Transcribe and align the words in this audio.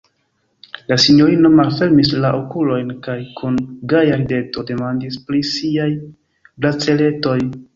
La 0.91 0.95
sinjorino 1.03 1.51
malfermis 1.59 2.13
la 2.23 2.31
okulojn 2.37 2.89
kaj 3.09 3.17
kun 3.41 3.61
gaja 3.93 4.19
rideto 4.23 4.65
demandis 4.73 5.21
pri 5.29 5.43
siaj 5.51 5.89
braceletoj. 6.65 7.39